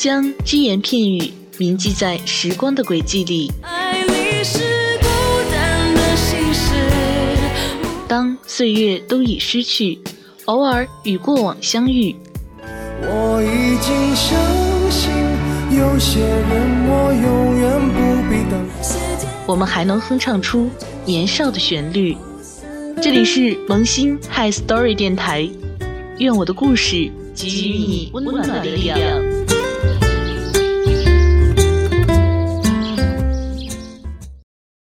[0.00, 3.52] 将只言片语铭记在时光的轨迹里。
[8.08, 9.98] 当岁月都已失去，
[10.46, 12.16] 偶尔与过往相遇。
[13.02, 14.40] 我已经相
[14.90, 15.12] 信，
[15.78, 18.66] 有些人我永远不必等。
[19.46, 20.70] 我们还能哼唱出
[21.04, 22.16] 年少的旋律。
[23.02, 25.46] 这里是萌新 Hi Story 电台，
[26.16, 29.49] 愿我的故事给予你温暖的力量。